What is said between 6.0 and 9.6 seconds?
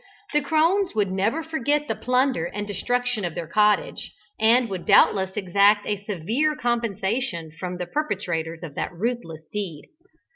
severe compensation from the perpetrators of that ruthless